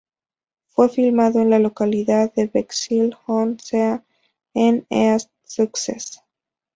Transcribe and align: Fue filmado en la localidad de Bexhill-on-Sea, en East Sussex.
Fue 0.69 0.89
filmado 0.89 1.41
en 1.41 1.51
la 1.51 1.59
localidad 1.59 2.33
de 2.33 2.47
Bexhill-on-Sea, 2.47 4.03
en 4.55 4.87
East 4.89 5.29
Sussex. 5.43 6.23